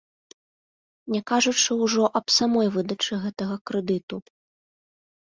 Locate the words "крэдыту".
3.67-4.15